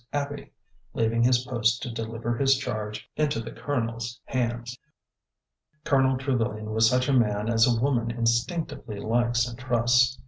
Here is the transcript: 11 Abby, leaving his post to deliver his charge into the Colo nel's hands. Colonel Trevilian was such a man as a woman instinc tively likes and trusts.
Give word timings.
11 0.13 0.33
Abby, 0.33 0.51
leaving 0.95 1.21
his 1.21 1.45
post 1.45 1.83
to 1.83 1.91
deliver 1.91 2.35
his 2.35 2.57
charge 2.57 3.07
into 3.17 3.39
the 3.39 3.51
Colo 3.51 3.81
nel's 3.81 4.19
hands. 4.25 4.75
Colonel 5.83 6.17
Trevilian 6.17 6.71
was 6.71 6.89
such 6.89 7.07
a 7.07 7.13
man 7.13 7.47
as 7.47 7.67
a 7.67 7.79
woman 7.79 8.07
instinc 8.09 8.65
tively 8.69 8.99
likes 8.99 9.47
and 9.47 9.59
trusts. 9.59 10.17